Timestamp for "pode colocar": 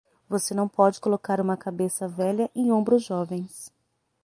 0.67-1.39